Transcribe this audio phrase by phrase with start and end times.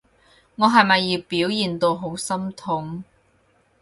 [0.55, 3.03] 我係咪要表現到好心痛？